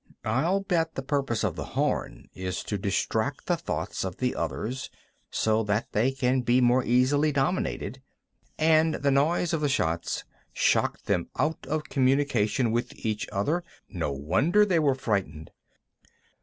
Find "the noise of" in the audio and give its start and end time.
8.95-9.61